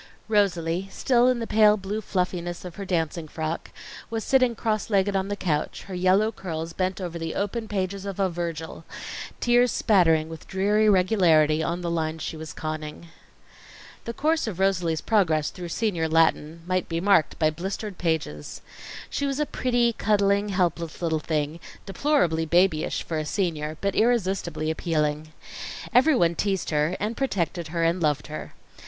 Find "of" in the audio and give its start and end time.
2.65-2.77, 8.03-8.19, 14.47-14.57